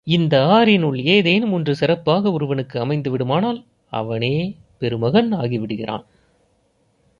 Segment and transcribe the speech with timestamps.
[0.07, 3.59] இந்த ஆறினுள் ஏதேனும் ஒன்று சிறப்பாக ஒருவனுக்கு அமைந்துவிடுமானால்
[3.91, 4.35] அவனே
[4.79, 6.05] பெருமகன் ஆகிவிடுகிறான்.